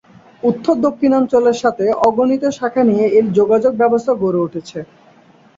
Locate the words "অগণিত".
2.07-2.43